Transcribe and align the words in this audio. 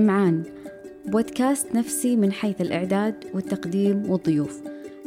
إمعان 0.00 0.42
بودكاست 1.06 1.74
نفسي 1.74 2.16
من 2.16 2.32
حيث 2.32 2.60
الإعداد 2.60 3.14
والتقديم 3.34 4.10
والضيوف. 4.10 4.60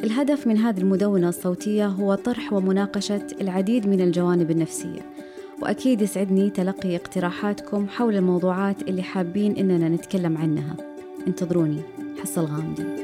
الهدف 0.04 0.47
من 0.47 0.57
هذه 0.57 0.79
المدونة 0.79 1.29
الصوتية 1.29 1.88
هو 1.88 2.16
طرح 2.16 2.54
ومناقشة 2.54 3.27
العديد 3.41 3.88
من 3.88 4.02
الجوانب 4.02 4.52
النفسية 4.52 5.02
وأكيد 5.61 6.02
يسعدني 6.02 6.50
تلقي 6.50 6.95
اقتراحاتكم 6.95 7.88
حول 7.88 8.16
الموضوعات 8.16 8.82
اللي 8.82 9.04
حابين 9.04 9.57
إننا 9.57 9.89
نتكلم 9.89 10.38
عنها. 10.38 10.75
انتظروني. 11.28 11.82
حصل 12.21 12.46
غامدي 12.46 13.02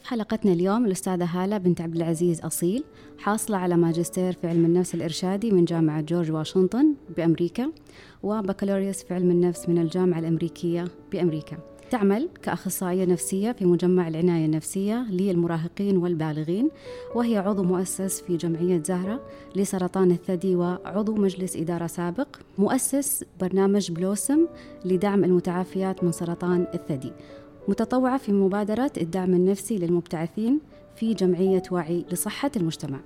ضيف 0.00 0.08
حلقتنا 0.08 0.52
اليوم؟ 0.52 0.86
الأستاذة 0.86 1.24
هالة 1.24 1.58
بنت 1.58 1.80
عبد 1.80 1.96
العزيز 1.96 2.40
أصيل 2.40 2.84
حاصلة 3.18 3.56
على 3.56 3.76
ماجستير 3.76 4.32
في 4.32 4.46
علم 4.48 4.64
النفس 4.64 4.94
الإرشادي 4.94 5.50
من 5.50 5.64
جامعة 5.64 6.00
جورج 6.00 6.32
واشنطن 6.32 6.94
بأمريكا 7.16 7.70
وبكالوريوس 8.22 9.02
في 9.02 9.14
علم 9.14 9.30
النفس 9.30 9.68
من 9.68 9.78
الجامعة 9.78 10.18
الأمريكية 10.18 10.84
بأمريكا. 11.12 11.58
تعمل 11.90 12.28
كأخصائية 12.42 13.04
نفسية 13.04 13.52
في 13.52 13.64
مجمع 13.64 14.08
العناية 14.08 14.46
النفسية 14.46 15.06
للمراهقين 15.10 15.96
والبالغين 15.96 16.70
وهي 17.14 17.38
عضو 17.38 17.62
مؤسس 17.62 18.20
في 18.20 18.36
جمعية 18.36 18.82
زهرة 18.82 19.20
لسرطان 19.56 20.10
الثدي 20.10 20.56
وعضو 20.56 21.14
مجلس 21.14 21.56
إدارة 21.56 21.86
سابق 21.86 22.28
مؤسس 22.58 23.24
برنامج 23.40 23.92
بلوسم 23.92 24.46
لدعم 24.84 25.24
المتعافيات 25.24 26.04
من 26.04 26.12
سرطان 26.12 26.66
الثدي. 26.74 27.12
متطوعة 27.70 28.18
في 28.18 28.32
مبادرة 28.32 28.92
الدعم 29.00 29.34
النفسي 29.34 29.78
للمبتعثين 29.78 30.60
في 30.96 31.14
جمعية 31.14 31.62
وعي 31.70 32.04
لصحة 32.12 32.50
المجتمع. 32.56 32.98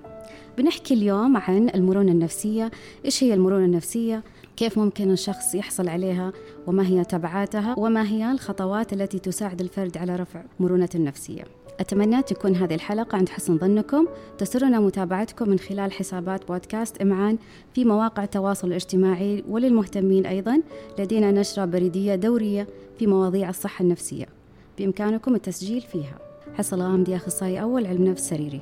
بنحكي 0.59 0.95
اليوم 0.95 1.37
عن 1.37 1.70
المرونة 1.74 2.12
النفسية 2.12 2.70
إيش 3.04 3.24
هي 3.24 3.34
المرونة 3.34 3.64
النفسية؟ 3.64 4.23
كيف 4.56 4.79
ممكن 4.79 5.10
الشخص 5.10 5.54
يحصل 5.54 5.88
عليها؟ 5.88 6.32
وما 6.66 6.87
هي 6.87 7.04
تبعاتها؟ 7.04 7.74
وما 7.79 8.09
هي 8.09 8.32
الخطوات 8.32 8.93
التي 8.93 9.18
تساعد 9.18 9.60
الفرد 9.60 9.96
على 9.98 10.16
رفع 10.16 10.43
مرونته 10.60 10.96
النفسية؟ 10.96 11.45
أتمنى 11.80 12.23
تكون 12.23 12.56
هذه 12.56 12.74
الحلقة 12.74 13.16
عند 13.18 13.28
حسن 13.28 13.59
ظنكم. 13.59 14.06
تسرنا 14.38 14.80
متابعتكم 14.80 15.49
من 15.49 15.59
خلال 15.59 15.93
حسابات 15.93 16.49
بودكاست 16.49 17.02
إمعان 17.02 17.38
في 17.74 17.84
مواقع 17.84 18.24
التواصل 18.24 18.68
الاجتماعي 18.68 19.45
وللمهتمين 19.49 20.26
أيضا. 20.26 20.62
لدينا 20.99 21.30
نشرة 21.30 21.65
بريدية 21.65 22.15
دورية 22.15 22.66
في 22.99 23.06
مواضيع 23.06 23.49
الصحة 23.49 23.82
النفسية. 23.82 24.34
بإمكانكم 24.79 25.35
التسجيل 25.35 25.80
فيها. 25.80 26.19
حصل 26.55 26.83
غامدي 26.83 27.17
أخصائي 27.17 27.63
أول 27.63 27.87
علم 27.87 28.05
نفس 28.05 28.29
سريري. 28.29 28.61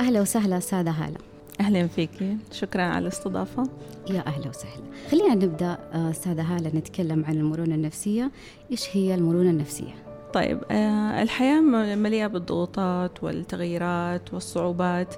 أهلا 0.00 0.20
وسهلا 0.20 0.58
أستاذة 0.58 0.90
هالة. 0.90 1.18
أهلا 1.60 1.86
فيك. 1.86 2.10
شكرا 2.52 2.82
على 2.82 3.02
الاستضافة. 3.02 3.68
يا 4.10 4.26
أهلا 4.26 4.48
وسهلا. 4.48 4.82
خلينا 5.10 5.34
نبدأ 5.34 5.78
أستاذة 5.92 6.42
هالة 6.42 6.70
نتكلم 6.78 7.24
عن 7.24 7.36
المرونة 7.36 7.74
النفسية. 7.74 8.30
إيش 8.70 8.96
هي 8.96 9.14
المرونة 9.14 9.50
النفسية؟ 9.50 10.05
طيب 10.36 10.58
آه 10.70 11.22
الحياة 11.22 11.60
مليئة 11.94 12.26
بالضغوطات 12.26 13.24
والتغييرات 13.24 14.34
والصعوبات 14.34 15.14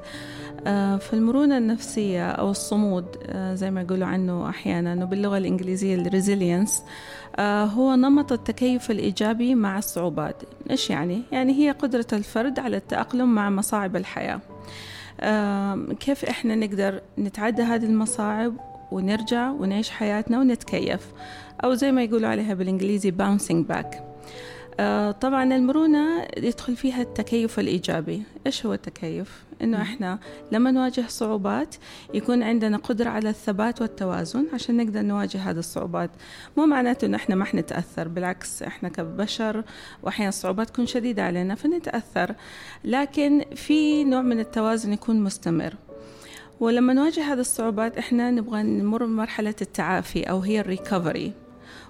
آه 0.66 0.96
فالمرونة 0.96 1.58
النفسية 1.58 2.30
أو 2.30 2.50
الصمود 2.50 3.04
آه 3.26 3.54
زي 3.54 3.70
ما 3.70 3.80
يقولوا 3.80 4.06
عنه 4.06 4.48
أحيانا 4.48 5.04
وباللغة 5.04 5.38
الإنجليزية 5.38 5.94
الريزيلينس 5.94 6.82
هو 7.40 7.94
نمط 7.94 8.32
التكيف 8.32 8.90
الإيجابي 8.90 9.54
مع 9.54 9.78
الصعوبات. 9.78 10.42
إيش 10.70 10.90
يعني؟ 10.90 11.22
يعني 11.32 11.52
هي 11.52 11.70
قدرة 11.70 12.06
الفرد 12.12 12.58
على 12.58 12.76
التأقلم 12.76 13.34
مع 13.34 13.50
مصاعب 13.50 13.96
الحياة. 13.96 14.40
كيف 16.00 16.24
إحنا 16.24 16.54
نقدر 16.54 17.00
نتعدى 17.18 17.62
هذه 17.62 17.84
المصاعب 17.84 18.54
ونرجع 18.92 19.50
ونعيش 19.50 19.90
حياتنا 19.90 20.38
ونتكيف؟ 20.40 21.12
أو 21.64 21.74
زي 21.74 21.92
ما 21.92 22.02
يقولوا 22.02 22.28
عليها 22.28 22.54
بالإنجليزي 22.54 23.12
bouncing 23.12 23.72
back. 23.72 24.08
طبعا 25.20 25.44
المرونة 25.56 26.26
يدخل 26.36 26.76
فيها 26.76 27.02
التكيف 27.02 27.58
الإيجابي. 27.58 28.22
إيش 28.46 28.66
هو 28.66 28.72
التكيف؟ 28.74 29.44
إنه 29.62 29.82
إحنا 29.82 30.18
لما 30.52 30.70
نواجه 30.70 31.04
صعوبات 31.08 31.74
يكون 32.14 32.42
عندنا 32.42 32.76
قدرة 32.76 33.10
على 33.10 33.30
الثبات 33.30 33.82
والتوازن 33.82 34.46
عشان 34.54 34.76
نقدر 34.76 35.02
نواجه 35.02 35.50
هذه 35.50 35.58
الصعوبات. 35.58 36.10
مو 36.56 36.66
معناته 36.66 37.06
إنه 37.06 37.16
إحنا 37.16 37.34
ما 37.34 37.44
حنتأثر 37.44 38.08
بالعكس 38.08 38.62
إحنا 38.62 38.88
كبشر 38.88 39.64
وأحيانا 40.02 40.28
الصعوبات 40.28 40.70
تكون 40.70 40.86
شديدة 40.86 41.22
علينا 41.22 41.54
فنتأثر. 41.54 42.34
لكن 42.84 43.44
في 43.54 44.04
نوع 44.04 44.22
من 44.22 44.40
التوازن 44.40 44.92
يكون 44.92 45.20
مستمر. 45.20 45.74
ولما 46.60 46.92
نواجه 46.92 47.32
هذه 47.32 47.40
الصعوبات 47.40 47.98
إحنا 47.98 48.30
نبغى 48.30 48.62
نمر 48.62 49.06
بمرحلة 49.06 49.54
التعافي 49.62 50.22
أو 50.22 50.38
هي 50.40 50.60
ال 50.60 50.68
recovery 50.68 51.32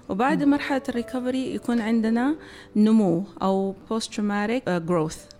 وبعد 0.09 0.43
مرحلة 0.43 0.81
ال 0.89 0.96
recovery 0.96 1.55
يكون 1.55 1.81
عندنا 1.81 2.35
نمو 2.75 3.23
أو 3.41 3.75
post 3.89 4.03
traumatic 4.05 4.61
growth. 4.87 5.39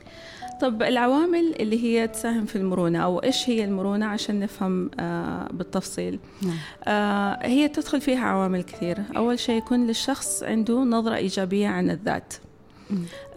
طب 0.61 0.83
العوامل 0.83 1.55
اللي 1.59 1.83
هي 1.83 2.07
تساهم 2.07 2.45
في 2.45 2.55
المرونة 2.55 2.99
أو 2.99 3.19
إيش 3.19 3.49
هي 3.49 3.63
المرونة 3.63 4.05
عشان 4.05 4.39
نفهم 4.39 4.91
آه 4.99 5.47
بالتفصيل. 5.51 6.19
نعم. 6.41 6.57
آه 6.83 7.39
هي 7.41 7.67
تدخل 7.67 8.01
فيها 8.01 8.25
عوامل 8.25 8.63
كثير. 8.63 8.97
أول 9.17 9.39
شيء 9.39 9.57
يكون 9.57 9.87
للشخص 9.87 10.43
عنده 10.43 10.83
نظرة 10.83 11.15
إيجابية 11.15 11.67
عن 11.67 11.89
الذات. 11.89 12.33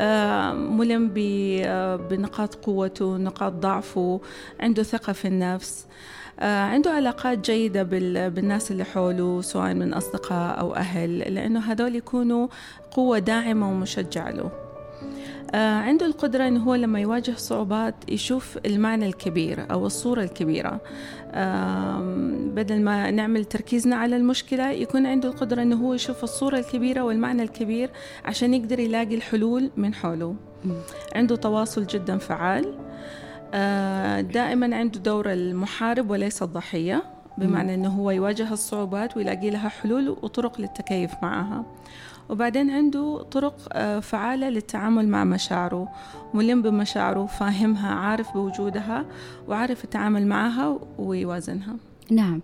آه 0.01 0.53
ملم 0.53 1.09
بنقاط 2.11 2.55
قوته 2.55 3.17
نقاط 3.17 3.53
ضعفه 3.53 4.21
عنده 4.61 4.83
ثقة 4.83 5.13
في 5.13 5.29
النفس. 5.29 5.87
آه، 5.87 5.93
عنده 6.43 6.91
علاقات 6.91 7.39
جيدة 7.51 7.83
بالناس 8.29 8.71
اللي 8.71 8.85
حوله 8.85 9.41
سواء 9.41 9.75
من 9.75 9.95
أصدقاء 9.95 10.61
أو 10.61 10.75
أهل 10.75 11.19
لأنه 11.35 11.61
هذول 11.61 11.97
يكونوا 11.97 12.49
قوة 12.91 13.19
داعمة 13.19 13.71
ومشجعة 13.71 14.31
له. 14.31 14.51
آه، 15.55 15.75
عنده 15.75 16.07
القدرة 16.07 16.49
أنه 16.49 16.63
هو 16.63 16.75
لما 16.75 17.01
يواجه 17.01 17.35
صعوبات 17.37 17.95
يشوف 18.09 18.59
المعنى 18.67 19.07
الكبير 19.07 19.67
أو 19.71 19.87
الصورة 19.87 20.23
الكبيرة. 20.23 20.81
بدل 22.55 22.81
ما 22.81 23.11
نعمل 23.11 23.45
تركيزنا 23.45 23.97
على 23.97 24.17
المشكلة 24.17 24.71
يكون 24.71 25.07
عنده 25.07 25.29
القدرة 25.29 25.63
أنه 25.63 25.77
هو 25.77 25.95
يشوف 25.95 26.25
الصورة 26.25 26.59
الكبيرة 26.59 27.01
والمعنى 27.01 27.43
الكبير 27.43 27.91
عشان 28.25 28.55
يقدر 28.55 28.79
يلاقي 28.79 29.15
الحلول 29.15 29.71
من 29.77 29.95
حوله. 29.95 30.37
عنده 31.17 31.37
تواصل 31.37 31.87
جدا 31.87 32.19
فعال. 32.19 32.65
آه، 32.65 32.92
دائما 34.21 34.77
عنده 34.77 35.01
دور 35.01 35.33
المحارب 35.33 36.11
وليس 36.11 36.43
الضحية 36.43 37.03
بمعنى 37.39 37.75
أنه 37.75 37.89
هو 37.89 38.11
يواجه 38.11 38.53
الصعوبات 38.53 39.17
ويلاقي 39.17 39.51
لها 39.51 39.69
حلول 39.69 40.09
وطرق 40.09 40.61
للتكيف 40.61 41.11
معها. 41.23 41.65
وبعدين 42.29 42.71
عنده 42.71 43.23
طرق 43.23 43.69
آه، 43.73 44.01
فعالة 44.01 44.49
للتعامل 44.49 45.09
مع 45.09 45.25
مشاعره. 45.25 45.89
ملم 46.35 46.63
بمشاعره 46.63 47.27
فاهمها 47.27 47.95
عارف 47.95 48.33
بوجودها 48.33 49.05
وعارف 49.49 49.85
يتعامل 49.85 50.27
معها 50.27 50.79
ويوازنها. 50.99 51.77
نعم. 52.11 52.41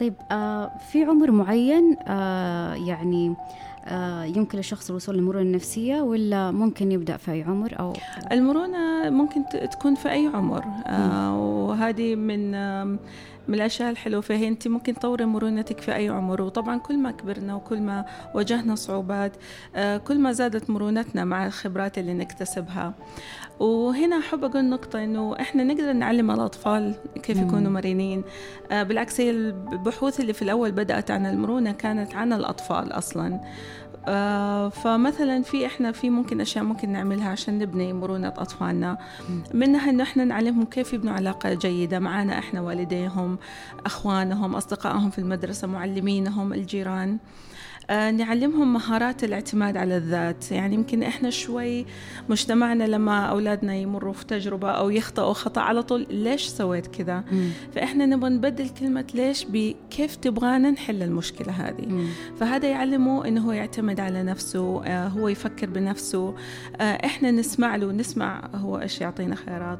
طيب 0.00 0.14
آه 0.32 0.70
في 0.92 1.04
عمر 1.04 1.30
معين 1.30 1.96
آه 2.08 2.74
يعني 2.74 3.28
آه، 3.28 3.36
يمكن 4.36 4.58
للشخص 4.58 4.90
الوصول 4.90 5.14
للمرونة 5.16 5.42
النفسية 5.42 6.00
ولا 6.00 6.50
ممكن 6.50 6.92
يبدأ 6.92 7.16
في 7.16 7.32
أي 7.32 7.42
عمر 7.42 7.74
أو 7.78 7.92
المرونة 8.32 9.10
ممكن 9.10 9.44
تكون 9.72 9.94
في 9.94 10.10
أي 10.10 10.30
عمر. 10.34 10.64
آه 10.86 11.38
وهذه 11.38 12.14
من 12.14 12.50
من 13.48 13.54
الأشياء 13.54 13.90
الحلوة. 13.90 14.20
فهي 14.20 14.48
أنت 14.48 14.68
ممكن 14.68 14.94
تطوري 14.94 15.24
مرونتك 15.24 15.80
في 15.80 15.94
أي 15.94 16.08
عمر. 16.08 16.42
وطبعا 16.42 16.78
كل 16.78 16.98
ما 16.98 17.10
كبرنا 17.10 17.54
وكل 17.54 17.80
ما 17.80 18.04
واجهنا 18.34 18.74
صعوبات 18.74 19.32
آه 19.76 19.96
كل 19.96 20.18
ما 20.18 20.32
زادت 20.32 20.70
مرونتنا 20.70 21.24
مع 21.24 21.46
الخبرات 21.46 21.98
اللي 21.98 22.14
نكتسبها. 22.14 22.94
وهنا 23.60 24.18
أحب 24.18 24.44
أقول 24.44 24.64
نقطة 24.64 25.04
إنه 25.04 25.36
إحنا 25.40 25.64
نقدر 25.64 25.92
نعلم 25.92 26.30
الأطفال 26.30 26.94
كيف 27.22 27.38
يكونوا 27.38 27.70
مرنين 27.70 28.24
آه 28.72 28.82
بالعكس 28.82 29.20
هي 29.20 29.30
البحوث 29.30 30.20
اللي 30.20 30.32
في 30.32 30.42
الأول 30.42 30.72
بدأت 30.72 31.10
عن 31.10 31.26
المرونة 31.26 31.72
كانت 31.72 32.14
عن 32.14 32.32
الأطفال 32.32 32.92
أصلا. 32.92 33.26
آه 33.34 33.40
فمثلا 34.68 35.42
في 35.42 35.66
إحنا 35.66 35.92
في 35.92 36.10
ممكن 36.10 36.40
أشياء 36.40 36.64
ممكن 36.64 36.88
نعملها 36.88 37.28
عشان 37.28 37.58
نبني 37.58 37.92
مرونة 37.92 38.28
أطفالنا. 38.28 38.98
منها 39.54 39.90
إنه 39.90 40.02
إحنا 40.02 40.24
نعلمهم 40.24 40.64
كيف 40.64 40.92
يبنوا 40.92 41.12
علاقة 41.12 41.54
جيدة 41.54 41.98
معنا 41.98 42.38
إحنا 42.38 42.60
والديهم 42.60 43.38
أخوانهم 43.86 44.54
أصدقائهم 44.54 45.10
في 45.10 45.18
المدرسة 45.18 45.66
معلمينهم 45.68 46.52
الجيران. 46.52 47.10
آه، 47.12 47.18
نعلمهم 47.90 48.72
مهارات 48.72 49.24
الاعتماد 49.24 49.76
على 49.76 49.96
الذات. 49.96 50.52
يعني 50.52 50.74
يمكن 50.74 51.02
إحنا 51.02 51.30
شوي 51.30 51.86
مجتمعنا 52.28 52.84
لما 52.84 53.26
أولادنا 53.26 53.74
يمروا 53.74 54.12
في 54.12 54.26
تجربة 54.26 54.70
أو 54.70 54.90
يخطئوا 54.90 55.32
خطأ 55.32 55.60
على 55.60 55.82
طول 55.82 56.06
ليش 56.10 56.46
سويت 56.46 56.86
كذا؟ 56.86 57.24
فإحنا 57.74 58.06
نبغى 58.06 58.30
نبدل 58.30 58.68
كلمة 58.68 59.04
ليش 59.14 59.46
بكيف 59.48 60.16
تبغانا 60.16 60.70
نحل 60.70 61.02
المشكلة 61.02 61.52
هذه. 61.52 61.86
مم. 61.86 62.06
فهذا 62.40 62.68
يعلمه 62.68 63.28
إنه 63.28 63.40
هو 63.46 63.52
يعتمد 63.52 64.00
على 64.00 64.22
نفسه 64.22 64.84
آه، 64.84 65.08
هو 65.08 65.28
يفكر 65.28 65.70
بنفسه. 65.70 66.34
آه، 66.80 67.06
إحنا 67.06 67.30
نسمع 67.30 67.76
له 67.76 67.92
نسمع 67.92 68.48
هو 68.54 68.78
إيش 68.80 69.00
يعطينا 69.00 69.34
خيارات. 69.34 69.78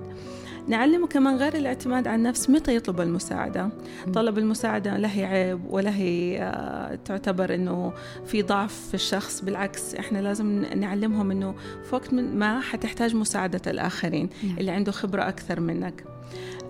نعلمه 0.69 1.07
كمان 1.07 1.37
غير 1.37 1.55
الاعتماد 1.55 2.07
على 2.09 2.17
النفس 2.17 2.51
متى 2.51 2.77
يطلب 2.77 3.01
المساعدة. 3.01 3.69
طلب 4.15 4.39
المساعدة 4.39 4.97
لا 4.97 5.17
هي 5.17 5.25
عيب 5.25 5.61
ولا 5.71 5.97
هي 5.97 6.39
آه، 6.43 6.95
تعتبر 7.05 7.55
أنه 7.55 7.93
في 8.27 8.43
ضعف 8.43 8.75
في 8.89 8.95
الشخص 8.95 9.45
بالعكس 9.45 9.95
إحنا 9.95 10.19
لازم 10.19 10.65
نعلمهم 10.77 11.31
أنه 11.31 11.55
في 11.89 11.95
وقت 11.95 12.15
ما 12.15 12.61
حتحتاج 12.61 13.15
مساعدة 13.17 13.61
الآخرين 13.67 14.29
نعم. 14.43 14.59
اللي 14.59 14.71
عنده 14.71 14.93
خبرة 14.93 15.29
أكثر 15.29 15.61
منك. 15.61 16.05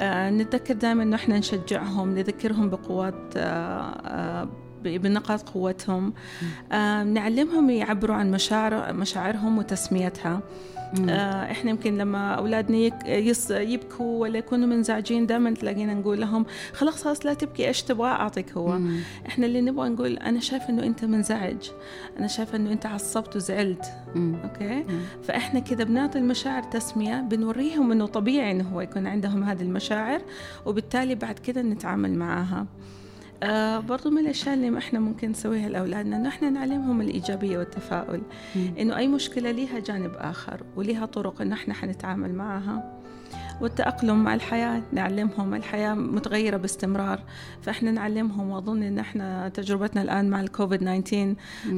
آه 0.01 0.31
نتذكر 0.31 0.75
دائما 0.75 1.03
إنه 1.03 1.17
إحنا 1.17 1.39
نشجعهم 1.39 2.15
نذكرهم 2.15 2.71
بقوات 2.71 3.15
آه 3.37 4.49
بنقاط 4.83 5.49
قوتهم. 5.49 6.13
نعلمهم 7.05 7.71
يعبروا 7.71 8.17
عن 8.17 8.31
مشاعر 8.31 8.93
مشاعرهم 8.93 9.59
وتسميتها. 9.59 10.41
آه 11.11 11.51
إحنا 11.51 11.71
يمكن 11.71 11.99
لما 11.99 12.35
أولادنا 12.35 12.77
يبكوا 13.51 14.21
ولا 14.21 14.39
يكونوا 14.39 14.67
منزعجين 14.69 15.27
دائما 15.27 15.51
تلاقينا 15.55 15.95
نقول 15.95 16.21
لهم 16.21 16.47
خلاص 16.73 17.05
خلاص 17.05 17.27
لا 17.27 17.35
تبكي 17.35 17.69
إيش 17.69 17.83
تبغى 17.83 18.09
أعطيك 18.09 18.53
هو 18.53 18.79
مم. 18.79 19.01
إحنا 19.27 19.47
اللي 19.47 19.61
نبغى 19.61 19.89
نقول 19.89 20.17
أنا 20.17 20.41
شايفة 20.41 20.69
إنه 20.69 20.83
أنت 20.83 21.05
منزعج 21.05 21.71
أنا 22.19 22.27
شايفة 22.27 22.57
إنه 22.57 22.73
أنت 22.73 22.87
عصبت 22.87 23.37
وزعلت 23.37 23.85
مم. 24.15 24.37
أوكي 24.45 24.75
مم. 24.75 25.01
فإحنا 25.23 25.61
كذا 25.61 25.85
بنعطي 25.85 26.19
المشاعر 26.19 26.63
تسمية 26.63 27.21
بنوريهم 27.21 27.93
إنه 27.93 28.07
طبيعي 28.07 28.51
إنه 28.51 28.69
هو 28.69 28.81
يكون 28.81 29.07
عندهم 29.07 29.43
هذه 29.45 29.63
المشاعر 29.63 30.21
وبالتالي 30.67 31.15
بعد 31.15 31.39
كده 31.39 31.63
نتعامل 31.63 32.15
معاها 32.15 32.67
آه 33.43 33.79
برضو 33.79 34.11
من 34.11 34.19
الأشياء 34.19 34.55
اللي 34.55 34.79
إحنا 34.79 35.01
ممكن 35.01 35.31
نسويها 35.31 35.69
لأولادنا 35.69 36.17
إنه 36.17 36.29
إحنا 36.29 36.51
نعلمهم 36.51 37.01
الإيجابية 37.01 37.59
والتفاؤل. 37.59 38.21
إنه 38.79 38.97
أي 38.97 39.09
مشكلة 39.09 39.51
ليها 39.51 39.79
جانب 39.79 40.13
آخر 40.17 40.61
وليها 40.77 41.07
طرق 41.07 41.41
إنه 41.41 41.55
إحنا 41.55 41.75
حنتعامل 41.75 42.35
معها. 42.35 42.95
والتأقلم 43.61 44.25
مع 44.25 44.35
الحياة 44.35 44.83
نعلمهم 44.93 45.55
الحياة 45.55 45.95
متغيرة 45.95 46.57
باستمرار. 46.57 47.21
فإحنا 47.63 47.91
نعلمهم 47.91 48.51
وأظن 48.51 48.83
إن 48.83 48.99
إحنا 48.99 49.49
تجربتنا 49.49 50.03
الآن 50.03 50.31
مع 50.31 50.41
الكوفيد 50.41 50.81
19 50.81 51.35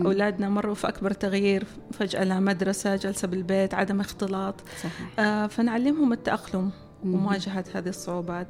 أولادنا 0.07 0.49
مروا 0.49 0.75
في 0.75 0.89
أكبر 0.89 1.11
تغيير 1.13 1.65
فجأة 1.93 2.25
لا 2.25 2.41
مدرسة 2.41 2.97
جلسة 2.97 3.29
بالبيت 3.29 3.75
عدم 3.75 4.01
اختلاط. 4.01 4.55
صحيح. 4.83 5.19
آه 5.19 5.47
فنعلمهم 5.47 6.13
التأقلم 6.13 6.71
ومواجهة 7.05 7.65
هذه 7.75 7.89
الصعوبات. 7.89 8.49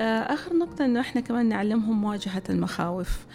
آخر 0.00 0.56
نقطة 0.56 0.84
إنه 0.84 1.00
إحنا 1.00 1.20
كمان 1.20 1.48
نعلمهم 1.48 2.00
مواجهة 2.00 2.42
المخاوف. 2.50 3.26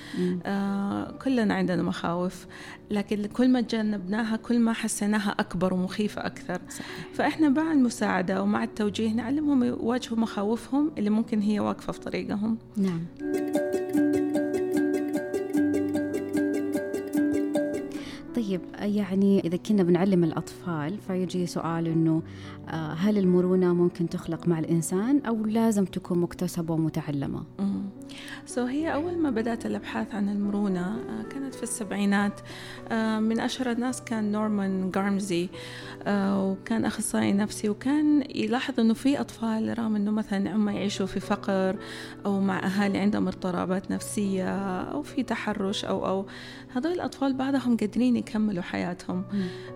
آه 0.45 1.11
كلنا 1.11 1.53
عندنا 1.53 1.83
مخاوف 1.83 2.45
لكن 2.91 3.25
كل 3.25 3.49
ما 3.49 3.61
تجنبناها 3.61 4.35
كل 4.37 4.59
ما 4.59 4.73
حسيناها 4.73 5.35
أكبر 5.39 5.73
ومخيفة 5.73 6.25
أكثر. 6.25 6.61
صحيح. 6.69 7.07
فإحنا 7.13 7.49
مع 7.49 7.71
المساعدة 7.71 8.41
ومع 8.43 8.63
التوجيه 8.63 9.13
نعلمهم 9.13 9.63
يواجهوا 9.63 10.19
مخاوفهم 10.19 10.91
اللي 10.97 11.09
ممكن 11.09 11.39
هي 11.39 11.59
واقفة 11.59 11.93
في 11.93 11.99
طريقهم. 11.99 12.57
نعم. 12.77 13.01
طيب 18.53 18.95
يعني 18.95 19.39
إذا 19.39 19.57
كنا 19.57 19.83
بنعلم 19.83 20.23
الأطفال 20.23 20.97
فيجي 20.97 21.45
سؤال 21.45 21.87
إنه 21.87 22.21
آه، 22.69 22.93
هل 22.93 23.17
المرونة 23.17 23.73
ممكن 23.73 24.09
تخلق 24.09 24.47
مع 24.47 24.59
الإنسان 24.59 25.21
أو 25.27 25.45
لازم 25.45 25.85
تكون 25.85 26.19
مكتسبة 26.19 26.73
ومتعلمة؟ 26.73 27.43
سو 28.45 28.65
so 28.65 28.69
هي 28.69 28.93
أول 28.93 29.17
ما 29.17 29.29
بدأت 29.29 29.65
الأبحاث 29.65 30.15
عن 30.15 30.29
المرونة 30.29 30.81
آه، 30.81 31.23
كانت 31.29 31.55
في 31.55 31.63
السبعينات 31.63 32.39
آه، 32.91 33.19
من 33.19 33.39
أشهر 33.39 33.71
الناس 33.71 34.01
كان 34.01 34.31
نورمان 34.31 34.91
جارمزي 34.91 35.49
وكان 36.07 36.85
أخصائي 36.85 37.33
نفسي 37.33 37.69
وكان 37.69 38.23
يلاحظ 38.35 38.79
إنه 38.79 38.93
في 38.93 39.19
أطفال 39.19 39.79
رغم 39.79 39.95
إنه 39.95 40.11
مثلا 40.11 40.55
هم 40.55 40.69
يعيشوا 40.69 41.05
في 41.05 41.19
فقر 41.19 41.75
أو 42.25 42.41
مع 42.41 42.65
أهالي 42.65 42.97
عندهم 42.97 43.27
اضطرابات 43.27 43.91
نفسية 43.91 44.49
أو 44.81 45.01
في 45.01 45.23
تحرش 45.23 45.85
أو 45.85 46.07
أو 46.07 46.25
هذول 46.75 46.91
الأطفال 46.91 47.33
بعضهم 47.33 47.77
قادرين 47.77 48.15
يكملوا 48.15 48.42
حياتهم. 48.61 49.25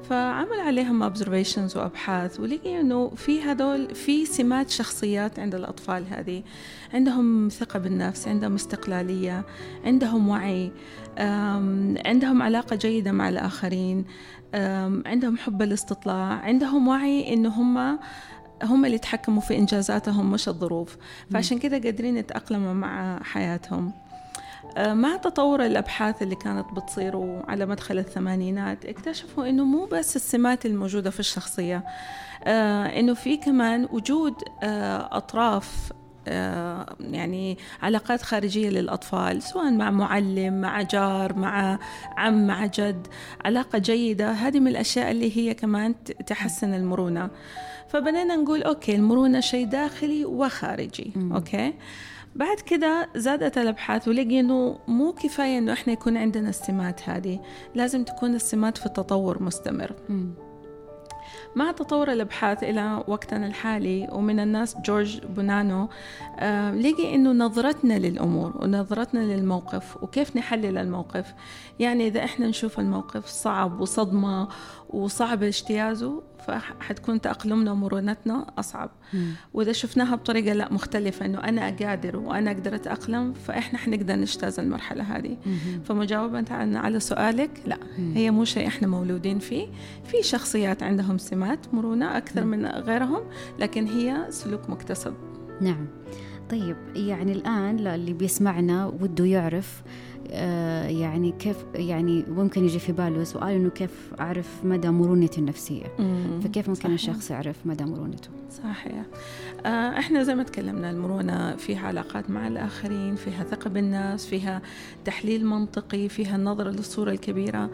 فعمل 0.09 0.59
عليهم 0.59 1.13
observations 1.13 1.75
وأبحاث 1.75 2.39
ولقي 2.39 2.81
إنه 2.81 3.09
في 3.09 3.41
هذول 3.41 3.95
في 3.95 4.25
سمات 4.25 4.69
شخصيات 4.69 5.39
عند 5.39 5.55
الأطفال 5.55 6.05
هذه. 6.09 6.43
عندهم 6.93 7.49
ثقة 7.49 7.79
بالنفس 7.79 8.27
عندهم 8.27 8.55
استقلالية 8.55 9.45
عندهم 9.85 10.29
وعي 10.29 10.71
عندهم 12.05 12.41
علاقة 12.41 12.75
جيدة 12.75 13.11
مع 13.11 13.29
الآخرين 13.29 14.05
عندهم 15.05 15.37
حب 15.37 15.61
الاستطلاع 15.61 16.33
عندهم 16.33 16.87
وعي 16.87 17.33
إنه 17.33 17.49
هم 17.49 17.99
هم 18.63 18.85
اللي 18.85 18.95
يتحكموا 18.95 19.41
في 19.41 19.57
إنجازاتهم 19.57 20.31
مش 20.31 20.49
الظروف. 20.49 20.97
فعشان 21.31 21.59
كده 21.59 21.77
قادرين 21.77 22.17
يتأقلموا 22.17 22.73
مع 22.73 23.23
حياتهم. 23.23 23.93
مع 24.77 25.17
تطور 25.17 25.65
الأبحاث 25.65 26.21
اللي 26.21 26.35
كانت 26.35 26.65
بتصير 26.73 27.41
على 27.47 27.65
مدخل 27.65 27.97
الثمانينات 27.97 28.85
اكتشفوا 28.85 29.49
أنه 29.49 29.63
مو 29.63 29.85
بس 29.85 30.15
السمات 30.15 30.65
الموجودة 30.65 31.09
في 31.09 31.19
الشخصية 31.19 31.83
آه، 32.43 32.99
أنه 32.99 33.13
في 33.13 33.37
كمان 33.37 33.87
وجود 33.91 34.33
آه، 34.63 35.17
أطراف 35.17 35.91
يعني 36.99 37.57
علاقات 37.81 38.21
خارجية 38.21 38.69
للأطفال 38.69 39.43
سواء 39.43 39.71
مع 39.71 39.91
معلم 39.91 40.61
مع 40.61 40.81
جار 40.81 41.33
مع 41.33 41.79
عم 42.17 42.47
مع 42.47 42.65
جد 42.65 43.07
علاقة 43.45 43.77
جيدة. 43.77 44.31
هذه 44.31 44.59
من 44.59 44.67
الأشياء 44.67 45.11
اللي 45.11 45.37
هي 45.37 45.53
كمان 45.53 45.95
تحسن 46.03 46.73
المرونة. 46.73 47.29
فبدينا 47.89 48.35
نقول 48.35 48.63
okay 48.63 48.95
المرونة 48.95 49.39
شيء 49.39 49.65
داخلي 49.65 50.25
وخارجي. 50.25 51.13
okay؟ 51.31 51.73
بعد 52.35 52.59
كده 52.59 53.09
زادت 53.15 53.57
الأبحاث 53.57 54.07
ولقي 54.07 54.39
إنه 54.39 54.79
مو 54.87 55.13
كفاية 55.13 55.57
إنه 55.57 55.73
إحنا 55.73 55.93
يكون 55.93 56.17
عندنا 56.17 56.49
السمات 56.49 57.09
هذه 57.09 57.39
لازم 57.75 58.03
تكون 58.03 58.35
السمات 58.35 58.77
في 58.77 58.89
تطور 58.89 59.43
مستمر. 59.43 59.91
مع 61.55 61.71
تطور 61.71 62.11
الأبحاث 62.11 62.63
إلى 62.63 63.03
وقتنا 63.07 63.47
الحالي 63.47 64.07
ومن 64.11 64.39
الناس 64.39 64.77
جورج 64.85 65.19
بونانو 65.25 65.89
آه 66.39 66.75
لقي 66.75 67.15
إنه 67.15 67.31
نظرتنا 67.31 67.99
للأمور 67.99 68.57
ونظرتنا 68.61 69.19
للموقف 69.19 70.03
وكيف 70.03 70.37
نحلل 70.37 70.77
الموقف. 70.77 71.33
يعني 71.79 72.07
إذا 72.07 72.23
إحنا 72.23 72.47
نشوف 72.47 72.79
الموقف 72.79 73.25
صعب 73.25 73.81
وصدمة 73.81 74.47
وصعب 74.89 75.43
اجتيازه 75.43 76.23
فحتكون 76.47 77.21
تأقلمنا 77.21 77.71
ومرونتنا 77.71 78.45
أصعب 78.57 78.89
مم. 79.13 79.31
وإذا 79.53 79.71
شفناها 79.71 80.15
بطريقة 80.15 80.53
لا 80.53 80.73
مختلفة 80.73 81.25
إنه 81.25 81.39
أنا 81.39 81.69
قادر 81.69 82.17
وأنا 82.17 82.51
أقدر 82.51 82.75
أتأقلم 82.75 83.33
فإحنا 83.33 83.79
حنقدر 83.79 84.15
نجتاز 84.15 84.59
المرحلة 84.59 85.03
هذه 85.03 85.37
مم. 85.45 85.57
فمجاوبة 85.85 86.45
على 86.51 86.99
سؤالك 86.99 87.51
لا 87.65 87.77
مم. 87.97 88.13
هي 88.15 88.31
مو 88.31 88.45
شيء 88.45 88.67
إحنا 88.67 88.87
مولودين 88.87 89.39
فيه 89.39 89.67
في 90.05 90.23
شخصيات 90.23 90.83
عندهم 90.83 91.17
سمات 91.17 91.73
مرونة 91.73 92.17
أكثر 92.17 92.43
مم. 92.43 92.51
من 92.51 92.65
غيرهم 92.65 93.21
لكن 93.59 93.87
هي 93.87 94.25
سلوك 94.29 94.69
مكتسب 94.69 95.13
نعم 95.61 95.87
طيب 96.49 96.75
يعني 96.95 97.31
الآن 97.31 97.87
اللي 97.87 98.13
بيسمعنا 98.13 98.85
وده 98.85 99.25
يعرف 99.25 99.83
آه، 100.31 100.87
يعني 100.87 101.31
كيف 101.39 101.57
يعني 101.75 102.25
ممكن 102.27 102.65
يجي 102.65 102.79
في 102.79 102.91
باله 102.91 103.23
سؤال 103.23 103.49
إنه 103.49 103.69
كيف 103.69 104.13
أعرف 104.19 104.59
مدى 104.63 104.89
مرونتي 104.89 105.39
النفسية؟ 105.41 105.85
فكيف 106.43 106.69
ممكن 106.69 106.81
صحيح. 106.81 106.93
الشخص 106.93 107.31
يعرف 107.31 107.55
مدى 107.65 107.83
مرونته؟ 107.83 108.29
صحيح. 108.63 109.05
آه، 109.65 109.99
إحنا 109.99 110.23
زي 110.23 110.35
ما 110.35 110.43
تكلمنا 110.43 110.91
المرونة 110.91 111.55
فيها 111.55 111.87
علاقات 111.87 112.29
مع 112.29 112.47
الآخرين 112.47 113.15
فيها 113.15 113.43
ثقة 113.43 113.69
بالناس 113.69 114.25
فيها 114.25 114.61
تحليل 115.05 115.45
منطقي 115.45 116.09
فيها 116.09 116.35
النظرة 116.35 116.69
للصورة 116.69 117.11
الكبيرة. 117.11 117.69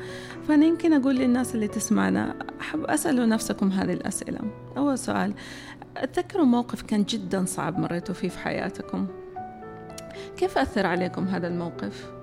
فأنا 0.47 0.65
يمكن 0.65 0.93
أقول 0.93 1.15
للناس 1.15 1.55
اللي 1.55 1.67
تسمعنا 1.67 2.35
أحب 2.61 2.83
أسألوا 2.83 3.25
نفسكم 3.25 3.71
هذه 3.71 3.93
الأسئلة. 3.93 4.39
أول 4.77 4.97
سؤال 4.97 5.33
تذكروا 6.13 6.45
موقف 6.45 6.81
كان 6.81 7.03
جدا 7.03 7.45
صعب 7.45 7.79
مريتوا 7.79 8.15
فيه 8.15 8.29
في 8.29 8.39
حياتكم. 8.39 9.07
كيف 10.37 10.57
أثر 10.57 10.85
عليكم 10.85 11.27
هذا 11.27 11.47
الموقف؟ 11.47 12.13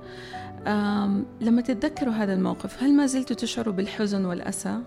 لما 1.40 1.60
تتذكروا 1.60 2.14
هذا 2.14 2.34
الموقف 2.34 2.82
هل 2.82 2.96
ما 2.96 3.06
زلتوا 3.06 3.36
تشعروا 3.36 3.74
بالحزن 3.74 4.24
والأسى 4.24 4.78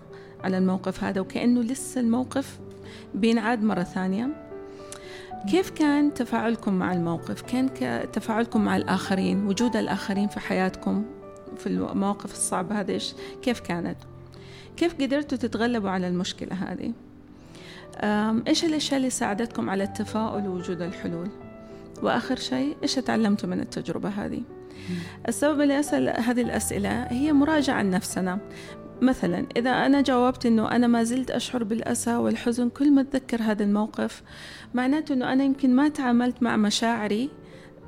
على 0.44 0.58
الموقف 0.58 1.04
هذا 1.04 1.20
وكأنه 1.20 1.60
لسه 1.60 2.00
الموقف 2.00 2.58
بينعاد 3.14 3.62
مرة 3.62 3.82
ثانية؟ 3.82 4.28
كيف 5.50 5.70
كان 5.70 6.14
تفاعلكم 6.14 6.74
مع 6.74 6.92
الموقف؟ 6.92 7.42
كان 7.42 7.70
تفاعلكم 8.12 8.64
مع 8.64 8.76
الآخرين 8.76 9.46
وجود 9.46 9.76
الآخرين 9.76 10.28
في 10.28 10.40
حياتكم 10.40 11.04
في 11.56 11.66
المواقف 11.66 12.32
الصعبة 12.32 12.80
هذه 12.80 13.00
كيف 13.42 13.60
كانت؟ 13.60 13.96
كيف 14.76 14.94
قدرتوا 14.94 15.38
تتغلبوا 15.38 15.90
على 15.90 16.08
المشكلة 16.08 16.54
هذه؟ 16.54 16.92
إيش 18.48 18.64
الأشياء 18.64 18.96
اللي 18.96 19.10
ساعدتكم 19.10 19.70
على 19.70 19.84
التفاؤل 19.84 20.48
ووجود 20.48 20.82
الحلول؟ 20.82 21.28
وآخر 22.02 22.36
شيء 22.36 22.76
إيش 22.82 22.94
تعلمتوا 22.94 23.48
من 23.48 23.60
التجربة 23.60 24.08
هذه؟ 24.08 24.42
السبب 25.28 25.60
اللي 25.60 25.80
أسأل 25.80 26.08
هذه 26.08 26.42
الأسئلة 26.42 27.02
هي 27.02 27.32
مراجعة 27.32 27.74
عن 27.74 27.90
نفسنا 27.90 28.38
فمثلا 29.04 29.46
إذا 29.56 29.70
أنا 29.70 30.00
جاوبت 30.00 30.46
أنه 30.46 30.70
أنا 30.70 30.86
ما 30.86 31.02
زلت 31.02 31.30
أشعر 31.30 31.64
بالأسى 31.64 32.16
والحزن 32.16 32.68
كل 32.68 32.90
ما 32.90 33.00
أتذكر 33.00 33.42
هذا 33.42 33.64
الموقف 33.64 34.22
معناته 34.74 35.12
أنه 35.12 35.32
أنا 35.32 35.44
يمكن 35.44 35.76
ما 35.76 35.88
تعاملت 35.88 36.42
مع 36.42 36.56
مشاعري 36.56 37.30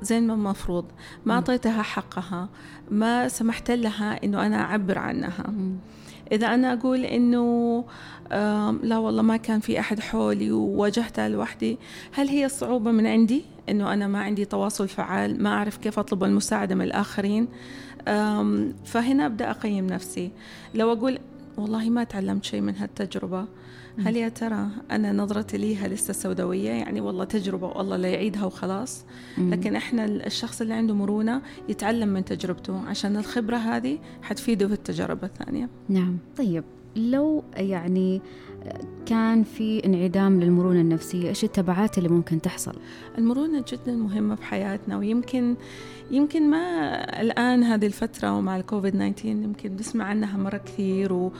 زي 0.01 0.21
ما 0.21 0.33
المفروض 0.33 0.85
ما 1.25 1.33
أعطيتها 1.33 1.81
حقها 1.81 2.49
ما 2.91 3.27
سمحت 3.27 3.71
لها 3.71 4.23
أنه 4.23 4.45
أنا 4.45 4.61
أعبر 4.61 4.97
عنها. 4.97 5.53
إذا 6.31 6.47
أنا 6.47 6.73
أقول 6.73 7.05
إنه 7.05 7.83
لا 8.83 8.97
والله 8.97 9.21
ما 9.21 9.37
كان 9.37 9.59
في 9.59 9.79
أحد 9.79 9.99
حولي 9.99 10.51
وواجهتها 10.51 11.29
لوحدي 11.29 11.77
هل 12.11 12.27
هي 12.27 12.45
الصعوبة 12.45 12.91
من 12.91 13.07
عندي؟ 13.07 13.41
إنه 13.69 13.93
أنا 13.93 14.07
ما 14.07 14.19
عندي 14.19 14.45
تواصل 14.45 14.87
فعال 14.87 15.43
ما 15.43 15.49
أعرف 15.49 15.77
كيف 15.77 15.99
أطلب 15.99 16.23
المساعدة 16.23 16.75
من 16.75 16.81
الآخرين. 16.81 17.47
فهنا 18.85 19.25
أبدأ 19.25 19.51
أقيم 19.51 19.87
نفسي. 19.87 20.31
لو 20.75 20.91
أقول 20.91 21.19
والله 21.57 21.89
ما 21.89 22.03
تعلمت 22.03 22.43
شيء 22.43 22.61
من 22.61 22.75
هالتجربة. 22.75 23.45
هل 23.99 24.15
يا 24.15 24.29
ترى 24.29 24.67
أنا 24.91 25.13
نظرتي 25.13 25.57
ليها 25.57 25.87
لسه 25.87 26.13
سوداوية؟ 26.13 26.69
يعني 26.69 27.01
والله 27.01 27.23
تجربة 27.23 27.67
والله 27.67 27.97
لا 27.97 28.07
يعيدها 28.07 28.45
وخلاص. 28.45 29.05
لكن 29.37 29.75
إحنا 29.75 30.05
الشخص 30.05 30.61
اللي 30.61 30.73
عنده 30.73 30.93
مرونة 30.93 31.41
يتعلم 31.69 32.09
من 32.09 32.25
تجربته. 32.25 32.79
عشان 32.79 33.17
الخبرة 33.17 33.57
هذه 33.57 33.99
حتفيده 34.21 34.67
في 34.67 34.73
التجارب 34.73 35.23
الثانية. 35.23 35.69
نعم. 35.89 36.17
طيب 36.37 36.63
لو 36.95 37.43
يعني 37.55 38.21
كان 39.05 39.43
في 39.43 39.85
انعدام 39.85 40.39
للمرونة 40.39 40.81
النفسية. 40.81 41.29
إيش 41.29 41.43
التبعات 41.43 41.97
اللي 41.97 42.09
ممكن 42.09 42.41
تحصل؟ 42.41 42.75
المرونة 43.17 43.65
جدا 43.71 43.95
مهمة 43.95 44.35
في 44.35 44.43
حياتنا 44.43 44.97
ويمكن 44.97 45.55
يمكن 46.11 46.49
ما 46.49 46.61
الآن 47.21 47.63
هذه 47.63 47.85
الفترة 47.85 48.37
ومع 48.37 48.57
الكوفيد 48.57 48.93
19 48.93 49.27
يمكن 49.27 49.69
بنسمع 49.69 50.05
عنها 50.05 50.37
مرة 50.37 50.57
كثير 50.57 51.13
و 51.13 51.31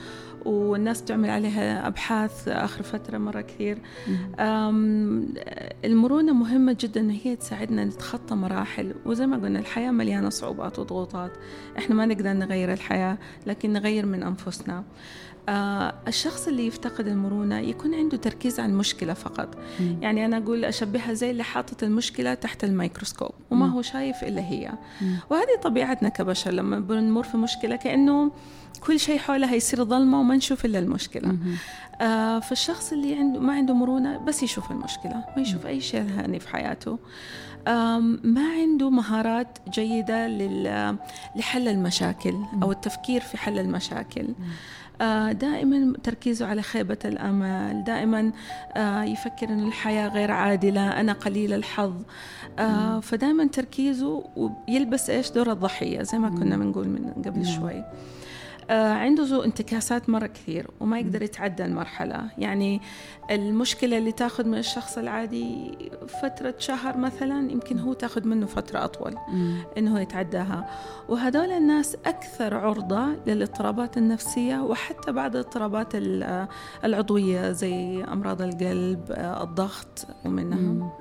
والناس 0.44 1.04
تعمل 1.04 1.30
عليها 1.30 1.86
أبحاث 1.86 2.48
آخر 2.48 2.82
فترة 2.82 3.18
مرة 3.18 3.40
كثير. 3.40 3.78
المرونة 5.84 6.32
مهمة 6.32 6.76
جدا 6.80 7.12
هي 7.12 7.36
تساعدنا 7.36 7.84
نتخطى 7.84 8.34
مراحل 8.34 8.94
وزي 9.06 9.26
ما 9.26 9.36
قلنا 9.36 9.58
الحياة 9.58 9.90
مليانة 9.90 10.28
صعوبات 10.28 10.78
وضغوطات. 10.78 11.32
إحنا 11.78 11.94
ما 11.94 12.06
نقدر 12.06 12.32
نغير 12.32 12.72
الحياة 12.72 13.18
لكن 13.46 13.72
نغير 13.72 14.06
من 14.06 14.22
أنفسنا. 14.22 14.78
آه 14.78 14.84
الشخص 16.08 16.48
اللي 16.48 16.66
يفتقد 16.66 17.06
المرونة 17.08 17.58
يكون 17.58 17.94
عنده 17.94 18.16
تركيز 18.16 18.60
على 18.60 18.72
المشكلة 18.72 19.14
فقط. 19.14 19.48
مم. 19.80 19.96
يعني 20.02 20.24
أنا 20.24 20.38
أقول 20.38 20.64
أشبهها 20.64 21.12
زي 21.12 21.30
اللي 21.30 21.42
حاطط 21.42 21.82
المشكلة 21.82 22.34
تحت 22.34 22.64
الميكروسكوب 22.64 23.30
وما 23.50 23.66
مم. 23.66 23.72
هو 23.72 23.82
شايف 23.82 24.24
إلا 24.24 24.40
هي. 24.40 24.72
مم. 25.00 25.16
وهذه 25.30 25.56
طبيعتنا 25.62 26.08
كبشر 26.08 26.50
لما 26.50 26.78
بنمر 26.80 27.22
في 27.22 27.36
مشكلة 27.36 27.76
كأنه 27.76 28.30
كل 28.80 29.00
شيء 29.00 29.18
حولها 29.18 29.54
يصير 29.54 29.84
ظلمة 29.84 30.20
وما 30.20 30.36
نشوف 30.36 30.64
إلا 30.64 30.78
المشكلة. 30.78 31.36
آه 32.00 32.38
فالشخص 32.38 32.92
اللي 32.92 33.14
عنده 33.14 33.40
ما 33.40 33.52
عنده 33.52 33.74
مرونة 33.74 34.18
بس 34.18 34.42
يشوف 34.42 34.70
المشكلة 34.70 35.24
ما 35.36 35.42
يشوف 35.42 35.66
أي 35.66 35.80
شيء 35.80 36.02
ثاني 36.02 36.40
في 36.40 36.48
حياته. 36.48 36.98
ما 38.24 38.52
عنده 38.60 38.90
مهارات 38.90 39.58
جيدة 39.70 40.26
لحل 41.36 41.68
المشاكل 41.68 42.34
أو 42.62 42.72
التفكير 42.72 43.20
في 43.20 43.38
حل 43.38 43.58
المشاكل. 43.58 44.26
آه، 44.28 44.32
دائما 45.32 45.92
تركيزه 46.02 46.46
على 46.46 46.62
خيبة 46.62 46.98
الأمل 47.04 47.84
دائما 47.84 48.32
آه، 48.76 49.02
يفكر 49.02 49.48
أن 49.48 49.66
الحياة 49.66 50.08
غير 50.08 50.30
عادلة 50.30 51.00
أنا 51.00 51.12
قليل 51.12 51.52
الحظ. 51.52 51.94
آه، 52.58 53.00
فدائما 53.00 53.46
تركيزه 53.46 54.24
يلبس 54.68 55.10
إيش؟ 55.10 55.30
دور 55.30 55.52
الضحية 55.52 56.02
زي 56.02 56.18
ما 56.18 56.28
كنا 56.28 56.56
بنقول 56.56 56.88
من 56.88 57.12
قبل 57.24 57.42
نعم. 57.42 57.60
شوي. 57.60 57.84
آه، 58.70 58.92
عنده 58.92 59.44
انتكاسات 59.44 60.10
مرة 60.10 60.26
كثير 60.26 60.70
وما 60.80 60.98
يقدر 60.98 61.22
يتعدى 61.22 61.64
المرحلة. 61.64 62.30
يعني 62.38 62.80
المشكلة 63.30 63.98
اللي 63.98 64.12
تاخذ 64.12 64.46
من 64.46 64.58
الشخص 64.58 64.98
العادي 64.98 65.78
فترة 66.22 66.54
شهر 66.58 66.96
مثلا 66.96 67.52
يمكن 67.52 67.78
هو 67.78 67.92
تاخذ 67.92 68.26
منه 68.26 68.46
فترة 68.46 68.84
أطول 68.84 69.14
إنه 69.78 70.00
يتعداها. 70.00 70.70
وهذول 71.08 71.52
الناس 71.52 71.96
أكثر 72.06 72.54
عرضة 72.54 73.06
للاضطرابات 73.26 73.96
النفسية 73.98 74.56
وحتى 74.56 75.12
بعض 75.12 75.36
الاضطرابات 75.36 75.88
العضوية 76.84 77.52
زي 77.52 78.04
أمراض 78.04 78.42
القلب 78.42 79.04
آه، 79.10 79.42
الضغط 79.42 80.06
ومنها. 80.24 80.92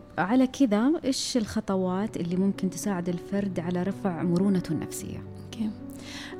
طيب 0.00 0.26
على 0.26 0.46
كذا 0.46 0.92
إيش 1.04 1.36
الخطوات 1.36 2.16
اللي 2.16 2.36
ممكن 2.36 2.70
تساعد 2.70 3.08
الفرد 3.08 3.60
على 3.60 3.82
رفع 3.82 4.22
مرونته 4.22 4.72
النفسية؟ 4.72 5.22
أوكي. 5.44 5.70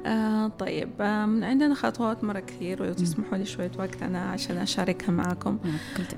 آه 0.07 0.49
طيب 0.49 0.91
آه 1.01 1.23
عندنا 1.23 1.75
خطوات 1.75 2.25
مرة 2.25 2.41
كثير 2.41 2.83
ولو 2.83 2.93
تسمحوا 2.93 3.39
لي 3.39 3.45
شوية 3.45 3.71
وقت 3.79 4.03
أنا 4.03 4.31
عشان 4.31 4.57
أشاركها 4.57 5.13
معكم 5.13 5.59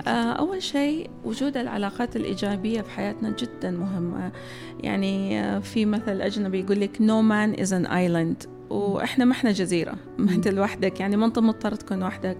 آه 0.07 0.33
أول 0.33 0.63
شيء 0.63 1.11
وجود 1.25 1.57
العلاقات 1.57 2.17
الإيجابية 2.17 2.81
في 2.81 2.91
حياتنا 2.91 3.31
جدا 3.31 3.71
مهمة. 3.71 4.33
يعني 4.81 5.41
آه 5.41 5.59
في 5.59 5.85
مثل 5.87 6.21
أجنبي 6.21 6.61
يقول 6.61 6.81
لك 6.81 6.97
no 6.97 7.23
man 7.23 7.61
is 7.61 7.69
an 7.73 7.87
island. 7.91 8.52
وإحنا 8.73 9.25
ما 9.25 9.33
إحنا 9.33 9.53
جزيرة. 9.53 9.95
ما 10.19 10.33
أنت 10.33 10.49
لوحدك 10.49 11.01
يعني 11.01 11.17
ما 11.17 11.27
انت 11.27 11.39
مضطر 11.39 11.75
تكون 11.75 12.03
وحدك. 12.03 12.37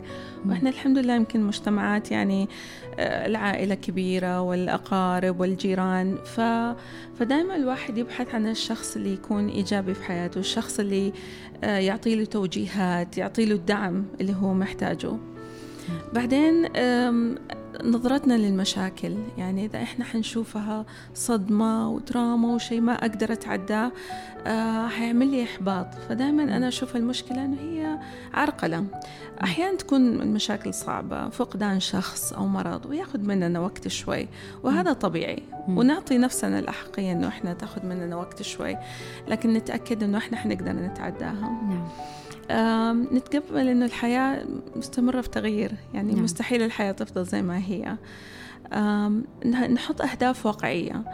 وإحنا 0.47 0.71
الحمد 0.71 0.99
لله 0.99 1.15
يمكن 1.15 1.43
مجتمعات 1.43 2.11
يعني 2.11 2.49
آه، 2.99 3.27
العائلة 3.27 3.75
كبيرة 3.75 4.41
والأقارب 4.41 5.41
والجيران. 5.41 6.17
ف 6.17 6.41
فدائما 7.19 7.57
الواحد 7.57 7.99
يبحث 7.99 8.35
عن 8.35 8.47
الشخص 8.47 8.97
اللي 8.97 9.13
يكون 9.13 9.49
إيجابي 9.49 9.95
في 9.95 10.05
حياته 10.05 10.39
الشخص 10.39 10.81
اللي 10.81 11.13
آه، 11.65 11.79
يعطي 11.79 12.17
له 12.17 12.25
توجيهات 12.25 13.19
يعطي 13.19 13.45
له 13.45 13.55
الدعم 13.55 14.05
اللي 14.21 14.35
هو 14.35 14.55
محتاجه. 14.55 15.17
بعدين 16.13 16.69
نظرتنا 17.85 18.35
للمشاكل. 18.35 19.17
يعني 19.39 19.65
إذا 19.65 19.83
إحنا 19.83 20.05
حنشوفها 20.05 20.85
صدمة 21.15 21.89
وتراما 21.89 22.55
وشيء 22.55 22.81
ما 22.81 22.93
أقدر 22.93 23.33
أتعداه 23.33 23.93
آه 24.47 24.89
حيعمل 24.89 25.27
لي 25.31 25.45
إحباط. 25.45 25.87
فدائما 26.09 26.43
أنا 26.43 26.69
أشوف 26.69 26.97
المشكلة 26.97 27.45
أنه 27.45 27.61
هي 27.61 27.99
عرقلة. 28.35 28.85
أحيانا 29.43 29.77
تكون 29.77 30.23
المشاكل 30.23 30.75
صعبة 30.75 31.29
فقدان 31.29 31.81
شخص 31.81 32.33
أو 32.33 32.47
مرض 32.47 32.87
وياخذ 32.87 33.21
مننا 33.21 33.61
وقت 33.61 33.89
شوي 33.89 34.29
وهذا 34.63 34.93
طبيعي. 34.93 35.43
ونعطي 35.69 36.19
نفسنا 36.19 36.59
الأحقية 36.59 37.13
أنه 37.13 37.29
إحنا 37.29 37.55
تاخذ 37.55 37.87
مننا 37.87 38.17
وقت 38.17 38.43
شوي 38.43 38.77
لكن 39.29 39.53
نتأكد 39.53 40.03
أنه 40.03 40.19
إحنا 40.19 40.37
حنقدر 40.37 40.73
نتعداها. 40.73 41.51
نعم. 41.69 41.89
نتقبل 43.13 43.69
إنه 43.69 43.85
الحياة 43.85 44.45
مستمرة 44.77 45.21
في 45.21 45.29
تغيير. 45.29 45.73
يعني 45.95 46.13
نعم. 46.13 46.25
مستحيل 46.25 46.63
الحياة 46.63 46.93
تفضل 46.93 47.25
زي 47.25 47.43
ما 47.43 47.59
هي. 47.59 47.97
نحط 49.69 50.03
أهداف 50.03 50.47
واقعية. 50.47 51.05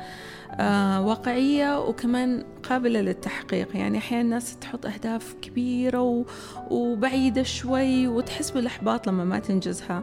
آه 0.52 1.06
واقعية 1.06 1.80
وكمان 1.80 2.44
قابلة 2.62 3.00
للتحقيق. 3.00 3.76
يعني 3.76 3.98
أحيانا 3.98 4.22
الناس 4.22 4.56
تحط 4.56 4.86
أهداف 4.86 5.34
كبيرة. 5.42 6.24
وبعيدة 6.70 7.42
شوي 7.42 8.06
وتحس 8.06 8.50
بالإحباط 8.50 9.08
لما 9.08 9.24
ما 9.24 9.38
تنجزها. 9.38 10.02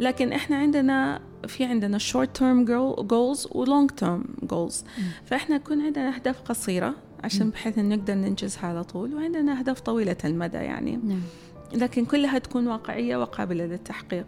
لكن 0.00 0.32
إحنا 0.32 0.56
عندنا 0.56 1.20
في 1.46 1.64
عندنا 1.64 1.98
short 1.98 2.28
term 2.38 2.68
goals 3.10 3.56
و 3.56 3.64
long 3.64 3.88
term 4.04 4.46
goals. 4.46 4.84
فإحنا 5.24 5.56
يكون 5.56 5.80
عندنا 5.80 6.14
أهداف 6.14 6.40
قصيرة. 6.40 6.94
عشان 7.24 7.50
بحيث 7.50 7.78
إن 7.78 7.88
نقدر 7.88 8.14
ننجزها 8.14 8.66
على 8.66 8.84
طول 8.84 9.14
وعندنا 9.14 9.58
أهداف 9.58 9.80
طويلة 9.80 10.16
المدى 10.24 10.56
يعني. 10.56 10.96
نعم. 10.96 11.22
لكن 11.74 12.04
كلها 12.04 12.38
تكون 12.38 12.66
واقعية 12.66 13.16
وقابلة 13.16 13.66
للتحقيق. 13.66 14.26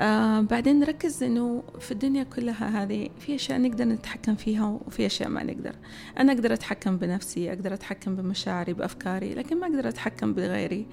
آه 0.00 0.40
بعدين 0.40 0.80
نركز 0.80 1.22
إنه 1.22 1.62
في 1.80 1.92
الدنيا 1.92 2.22
كلها 2.22 2.82
هذه 2.82 3.08
في 3.18 3.34
أشياء 3.34 3.60
نقدر 3.60 3.84
نتحكم 3.84 4.34
فيها 4.34 4.80
وفي 4.86 5.06
أشياء 5.06 5.28
ما 5.28 5.42
نقدر. 5.42 5.74
أنا 6.18 6.32
أقدر 6.32 6.52
أتحكم 6.52 6.96
بنفسي 6.96 7.52
أقدر 7.52 7.74
أتحكم 7.74 8.16
بمشاعري 8.16 8.72
بأفكاري 8.72 9.34
لكن 9.34 9.60
ما 9.60 9.66
أقدر 9.66 9.88
أتحكم 9.88 10.32
بغيري. 10.32 10.86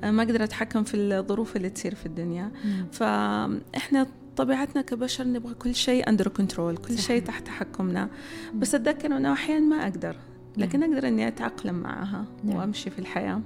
آه 0.00 0.10
ما 0.10 0.22
أقدر 0.22 0.44
أتحكم 0.44 0.84
في 0.84 0.96
الظروف 0.96 1.56
اللي 1.56 1.70
تصير 1.70 1.94
في 1.94 2.06
الدنيا. 2.06 2.50
فاحنا 2.92 4.06
طبيعتنا 4.36 4.82
كبشر 4.82 5.28
نبغى 5.28 5.54
كل 5.54 5.74
شيء 5.74 6.08
under 6.08 6.28
control 6.28 6.76
كل. 6.76 6.98
شيء 6.98 7.22
تحت 7.22 7.46
تحكمنا. 7.46 8.08
بس 8.54 8.74
أتذكر 8.74 9.16
إنه 9.16 9.32
أحيانا 9.32 9.66
ما 9.66 9.82
أقدر. 9.82 10.16
لكن 10.58 10.82
أقدر 10.82 11.08
إني 11.08 11.28
أتأقلم 11.28 11.74
معها 11.74 12.24
نعم. 12.44 12.56
وأمشي 12.56 12.90
في 12.90 12.98
الحياة. 12.98 13.40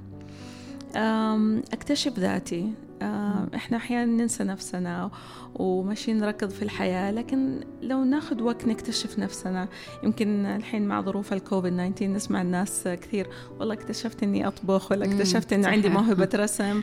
أكتشف 1.73 2.19
ذاتي. 2.19 2.73
إحنا 3.55 3.77
أحيانا 3.77 4.23
ننسى 4.23 4.45
نفسنا 4.45 5.11
وماشيين 5.55 6.19
نركض 6.19 6.51
في 6.51 6.63
الحياة 6.63 7.11
لكن 7.11 7.61
لو 7.83 8.05
ناخذ 8.05 8.43
وقت 8.43 8.67
نكتشف 8.67 9.19
نفسنا. 9.19 9.69
يمكن 10.03 10.47
الحين 10.47 10.89
مع 10.89 11.01
ظروف 11.01 11.33
الكوفيد 11.33 11.73
19 11.73 12.07
نسمع 12.07 12.43
الناس 12.43 12.83
كثير 12.89 13.27
والله 13.61 13.75
اكتشفت 13.75 14.23
إني 14.23 14.47
أطبخ 14.47 14.93
ولا 14.93 15.05
اكتشفت 15.05 15.53
انه 15.53 15.69
عندي 15.69 15.89
موهبة 15.89 16.29
رسم. 16.45 16.81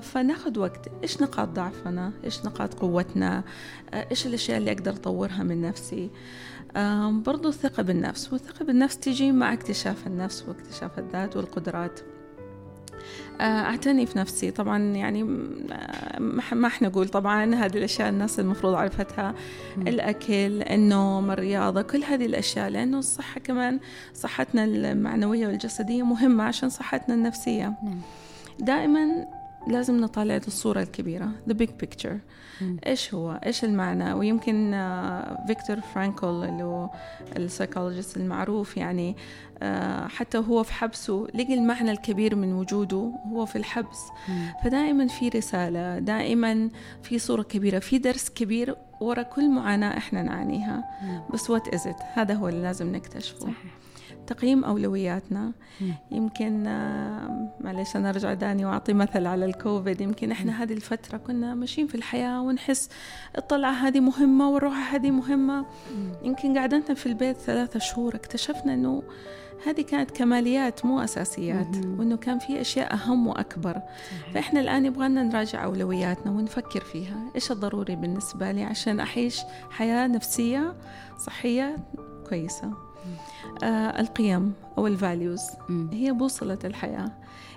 فناخذ 0.00 0.58
وقت. 0.58 0.88
إيش 1.02 1.22
نقاط 1.22 1.48
ضعفنا؟ 1.48 2.12
إيش 2.24 2.44
نقاط 2.44 2.74
قوتنا؟ 2.74 3.44
إيش 3.94 4.26
الأشياء 4.26 4.58
اللي 4.58 4.72
أقدر 4.72 4.92
أطورها 4.92 5.42
من 5.42 5.62
نفسي؟ 5.62 6.10
برضو 7.24 7.48
الثقة 7.48 7.82
بالنفس 7.82 8.32
والثقة 8.32 8.64
بالنفس 8.64 8.98
تجي 8.98 9.32
مع 9.32 9.52
اكتشاف 9.52 10.06
النفس 10.06 10.44
واكتشاف 10.48 10.98
الذات 10.98 11.36
والقدرات. 11.36 12.00
آه، 13.40 13.44
أعتني 13.44 14.06
في 14.06 14.18
نفسي. 14.18 14.50
طبعا 14.50 14.78
يعني 14.78 15.22
ما 16.52 16.66
إحنا 16.66 16.88
نقول 16.88 17.08
طبعا 17.08 17.54
هذه 17.54 17.76
الأشياء 17.76 18.08
الناس 18.08 18.40
المفروض 18.40 18.74
عرفتها. 18.74 19.34
الأكل 19.76 20.62
النوم 20.62 21.30
الرياضة 21.30 21.82
كل 21.82 22.04
هذه 22.04 22.26
الأشياء 22.26 22.68
لأنه 22.68 22.98
الصحة 22.98 23.40
كمان 23.40 23.80
صحتنا 24.14 24.64
المعنوية 24.64 25.46
والجسدية 25.46 26.02
مهمة 26.02 26.44
عشان 26.44 26.68
صحتنا 26.68 27.14
النفسية. 27.14 27.74
نعم. 27.82 28.00
دائما 28.58 29.26
لازم 29.66 30.00
نطالع 30.00 30.36
الصورة 30.36 30.82
الكبيرة 30.82 31.30
the 31.48 31.52
big 31.52 31.70
picture 31.84 32.16
م. 32.60 32.76
إيش 32.86 33.14
هو 33.14 33.40
إيش 33.46 33.64
المعنى 33.64 34.12
ويمكن 34.12 34.74
آه، 34.74 35.46
فيكتور 35.46 35.80
فرانكل 35.80 36.26
اللي 36.26 36.62
هو 36.62 36.90
ال 37.36 37.42
psychologist 37.42 38.16
المعروف 38.16 38.76
يعني 38.76 39.16
آه، 39.62 40.06
حتى 40.06 40.38
هو 40.38 40.62
في 40.62 40.72
حبسه 40.72 41.26
لقي 41.34 41.54
المعنى 41.54 41.90
الكبير 41.90 42.36
من 42.36 42.52
وجوده 42.52 43.12
هو 43.32 43.46
في 43.46 43.56
الحبس 43.56 43.98
م. 44.28 44.32
فدائما 44.64 45.06
في 45.06 45.28
رسالة 45.28 45.98
دائما 45.98 46.70
في 47.02 47.18
صورة 47.18 47.42
كبيرة 47.42 47.78
في 47.78 47.98
درس 47.98 48.30
كبير 48.30 48.76
ورا 49.00 49.22
كل 49.22 49.50
معاناة 49.50 49.96
إحنا 49.96 50.22
نعانيها 50.22 50.84
م. 51.02 51.32
بس 51.34 51.50
وات 51.50 51.68
إز 51.68 51.88
هذا 52.14 52.34
هو 52.34 52.48
اللي 52.48 52.62
لازم 52.62 52.92
نكتشفه 52.92 53.40
صحيح. 53.40 53.79
تقييم 54.26 54.64
أولوياتنا. 54.64 55.52
يمكن 56.10 56.66
آه، 56.66 57.54
معلش 57.60 57.96
أنا 57.96 58.10
أرجع 58.10 58.34
داني 58.34 58.64
وأعطي 58.64 58.92
مثل 58.92 59.26
على 59.26 59.44
الكوفيد. 59.44 60.00
يمكن 60.00 60.30
إحنا 60.30 60.62
هذه 60.62 60.72
الفترة 60.72 61.18
كنا 61.18 61.54
ماشيين 61.54 61.86
في 61.86 61.94
الحياة 61.94 62.42
ونحس 62.42 62.88
الطلعة 63.38 63.72
هذه 63.72 64.00
مهمة 64.00 64.50
والروحة 64.50 64.96
هذه 64.96 65.10
مهمة. 65.10 65.66
يمكن 66.22 66.58
قعدتنا 66.58 66.94
في 66.94 67.06
البيت 67.06 67.36
ثلاثة 67.36 67.78
شهور 67.78 68.14
اكتشفنا 68.14 68.74
أنه 68.74 69.02
هذه 69.66 69.80
كانت 69.80 70.10
كماليات 70.10 70.84
مو 70.84 71.00
أساسيات 71.00 71.76
وأنه 71.76 72.16
كان 72.16 72.38
في 72.38 72.60
أشياء 72.60 72.94
أهم 72.94 73.26
وأكبر. 73.26 73.82
فإحنا 74.34 74.60
الآن 74.60 74.86
يبغانا 74.86 75.22
نراجع 75.22 75.64
أولوياتنا 75.64 76.32
ونفكر 76.32 76.80
فيها. 76.80 77.30
إيش 77.34 77.52
الضروري 77.52 77.96
بالنسبة 77.96 78.52
لي 78.52 78.64
عشان 78.64 79.00
أعيش 79.00 79.40
حياة 79.70 80.06
نفسية 80.06 80.74
صحية 81.18 81.76
كويسة؟ 82.28 82.89
آه 83.62 84.00
القيم 84.00 84.52
أو 84.78 84.86
الفاليوز 84.86 85.40
هي 85.92 86.12
بوصلة 86.12 86.58
الحياة. 86.64 87.12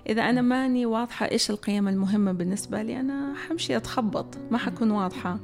إذا 0.09 0.21
أنا 0.29 0.41
ماني 0.41 0.85
واضحة 0.85 1.31
إيش 1.31 1.49
القيم 1.49 1.87
المهمة 1.87 2.31
بالنسبة 2.31 2.81
لي 2.81 2.99
أنا 2.99 3.33
حمشي 3.47 3.77
أتخبط 3.77 4.37
ما 4.51 4.57
حكون 4.57 4.91
واضحة. 4.91 5.39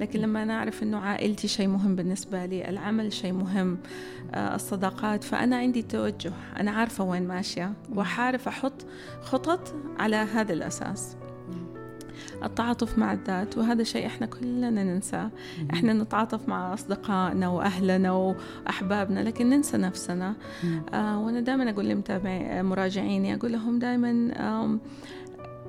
لكن 0.00 0.20
لما 0.20 0.42
أنا 0.42 0.58
أعرف 0.58 0.82
أنه 0.82 0.98
عائلتي 0.98 1.48
شيء 1.48 1.68
مهم 1.68 1.96
بالنسبة 1.96 2.46
لي 2.46 2.68
العمل 2.68 3.12
شيء 3.12 3.32
مهم 3.32 3.78
آه 4.34 4.54
الصداقات 4.54 5.24
فأنا 5.24 5.56
عندي 5.56 5.82
توجه. 5.82 6.32
أنا 6.60 6.70
عارفة 6.70 7.04
وين 7.04 7.28
ماشية. 7.28 7.72
وحارف 7.94 8.48
أحط 8.48 8.86
خطط 9.22 9.74
على 9.98 10.16
هذا 10.16 10.52
الأساس. 10.52 11.16
التعاطف 12.42 12.98
مع 12.98 13.12
الذات 13.12 13.58
وهذا 13.58 13.82
شيء 13.82 14.06
إحنا 14.06 14.26
كلنا 14.26 14.84
ننساه. 14.84 15.30
إحنا 15.72 15.92
نتعاطف 15.92 16.48
مع 16.48 16.74
أصدقائنا 16.74 17.48
وأهلنا 17.48 18.12
وأحبابنا 18.12 19.20
لكن 19.20 19.50
ننسى 19.50 19.76
نفسنا. 19.76 20.34
آه 20.92 21.20
وأنا 21.20 21.40
دائما 21.40 21.70
أقول 21.70 22.02
لمراجعيني 22.08 23.34
أقول 23.34 23.52
لهم 23.52 23.78
دائما 23.78 24.78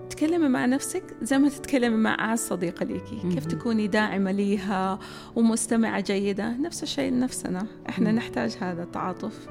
تكلمي 0.09 0.47
مع 0.47 0.65
نفسك 0.65 1.03
زي 1.21 1.37
ما 1.37 1.49
تتكلمي 1.49 1.97
مع 1.97 2.19
أعز 2.19 2.39
صديقة 2.39 2.85
ليكي. 2.85 3.19
كيف 3.33 3.45
تكوني 3.45 3.87
داعمة 3.87 4.31
ليها 4.31 4.99
ومستمعة 5.35 5.99
جيدة؟ 5.99 6.57
نفس 6.57 6.83
الشيء 6.83 7.11
لنفسنا. 7.11 7.67
إحنا 7.89 8.11
نحتاج 8.11 8.57
هذا 8.61 8.83
التعاطف. 8.83 9.47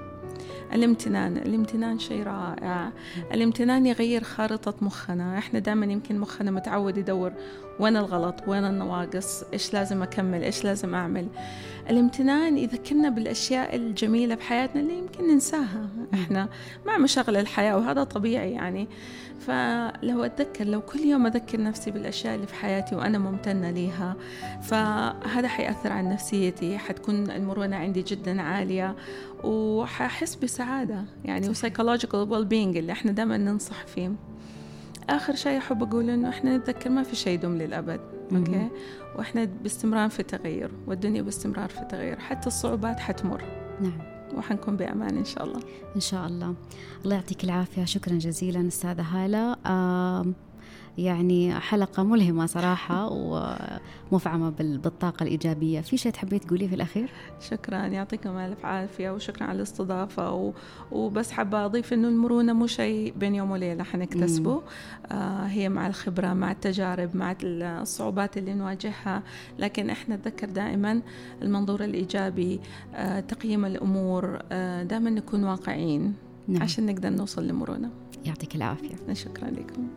الامتنان 0.73 1.37
الامتنان 1.37 1.99
شيء 1.99 2.23
رائع. 2.23 2.93
الامتنان 3.33 3.87
يغير 3.87 4.25
خارطة 4.25 4.75
مخنا. 4.81 5.39
إحنا 5.39 5.59
دائما 5.59 5.87
يمكن 5.87 6.19
مخنا 6.19 6.51
متعود 6.51 6.99
يدور 6.99 7.33
وين 7.81 7.97
الغلط 7.97 8.35
وين 8.47 8.65
النواقص 8.65 9.43
إيش 9.53 9.75
لازم 9.75 10.03
أكمل 10.03 10.43
إيش 10.43 10.65
لازم 10.65 10.95
أعمل. 10.95 11.27
الامتنان 11.91 12.59
يذكرنا 12.59 13.09
بالأشياء 13.09 13.77
الجميلة 13.77 14.35
بحياتنا 14.35 14.81
اللي 14.81 14.99
يمكن 14.99 15.29
ننساها. 15.29 15.89
إحنا 16.15 16.49
مع 16.87 16.99
مشاغل 16.99 17.37
الحياة 17.37 17.77
وهذا 17.77 18.05
طبيعي 18.05 18.53
يعني. 18.53 18.89
فلو 19.41 20.25
أتذكر 20.25 20.65
لو 20.65 20.81
كل 20.81 21.01
يوم 21.01 21.27
أذكر 21.27 21.63
نفسي 21.63 21.91
بالأشياء 21.91 22.35
اللي 22.35 22.47
في 22.47 22.55
حياتي 22.55 22.95
وأنا 22.95 23.19
ممتنة 23.19 23.71
ليها 23.71 24.17
فهذا 24.63 25.49
حيأثر 25.49 25.93
على 25.93 26.09
نفسيتي 26.09 26.79
حتكون 26.79 27.31
المرونة 27.31 27.77
عندي 27.77 28.03
جدا 28.03 28.43
عالية 28.43 28.97
وححس 29.45 30.35
بسعادة 30.35 31.05
يعني 31.25 31.49
و 31.49 31.54
psychological 31.54 32.21
well 32.33 32.45
being 32.45 32.77
اللي 32.77 32.93
إحنا 32.93 33.13
دائما 33.13 33.37
ننصح 33.37 33.87
فيه. 33.87 34.13
آخر 35.11 35.35
شيء 35.35 35.59
أحب 35.59 35.83
أقول 35.83 36.11
إنه 36.11 36.29
إحنا 36.29 36.57
نتذكر 36.57 36.91
ما 36.91 37.03
في 37.03 37.17
شيء 37.17 37.35
يدوم 37.35 37.59
للأبد 37.59 38.01
okay؟ 38.33 38.69
وإحنا 39.17 39.45
باستمرار 39.45 40.09
في 40.09 40.23
تغير 40.23 40.71
والدنيا 40.87 41.23
باستمرار 41.23 41.69
في 41.69 41.85
تغير 41.91 42.19
حتى 42.19 42.47
الصعوبات 42.47 43.01
حتمر. 43.01 43.45
نعم. 43.81 43.99
وحنكون 44.37 44.77
بأمان 44.77 45.17
إن 45.19 45.25
شاء 45.25 45.45
الله. 45.45 45.61
إن 45.97 46.01
شاء 46.01 46.27
الله. 46.27 46.55
الله 47.05 47.15
يعطيك 47.15 47.45
العافية. 47.45 47.85
شكرا 47.85 48.15
جزيلا 48.15 48.69
أستاذة 48.69 49.03
هالة. 49.03 49.57
آه 49.67 50.27
يعني 50.99 51.55
حلقة 51.61 52.03
ملهمة 52.03 52.47
صراحة 52.47 53.09
ومفعمة 54.13 54.51
بالطاقة 54.51 55.23
الإيجابية. 55.23 55.81
في 55.81 55.97
شيء 55.97 56.13
تحبي 56.13 56.39
تقوليه 56.39 56.69
في 56.69 56.75
الأخير؟ 56.75 57.11
شكرا 57.41 57.77
يعطيكم 57.87 58.37
ألف 58.37 58.67
عافية 58.67 59.11
وشكرا 59.11 59.45
على 59.47 59.57
الاستضافة 59.57 60.33
و... 60.33 60.53
وبس 60.93 61.31
حابة 61.31 61.65
أضيف 61.65 61.93
أنه 61.93 62.09
المرونة 62.09 62.53
مو 62.53 62.67
شيء 62.67 63.15
بين 63.17 63.35
يوم 63.35 63.51
وليلة 63.51 63.85
حنكتسبه 63.85 64.63
آه 65.13 65.47
هي 65.47 65.69
مع 65.69 65.87
الخبرة 65.87 66.33
مع 66.33 66.51
التجارب 66.51 67.17
مع 67.17 67.37
الصعوبات 67.43 68.39
اللي 68.39 68.55
نواجهها. 68.55 69.23
لكن 69.59 69.91
إحنا 69.91 70.17
نتذكر 70.17 70.51
دائما 70.51 71.03
المنظور 71.43 71.85
الإيجابي 71.85 72.61
آه 72.95 73.21
تقييم 73.21 73.65
الأمور 73.65 74.39
آه 74.53 74.83
دائما 74.83 75.11
نكون 75.11 75.45
واقعيين 75.45 76.15
نعم. 76.49 76.63
عشان 76.63 76.87
نقدر 76.87 77.11
نوصل 77.11 77.47
لمرونة. 77.49 77.91
يعطيك 78.25 78.55
العافية. 78.57 78.95
شكرا 79.13 79.51
لكم. 79.51 79.89